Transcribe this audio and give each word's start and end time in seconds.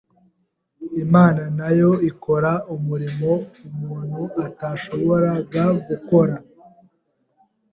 Imana 1.03 1.43
na 1.57 1.69
Yo 1.79 1.91
ikora 2.09 2.51
umurimo 2.75 3.29
umuntu 3.67 4.21
atashoboraga 4.45 5.63
gukora 5.87 6.35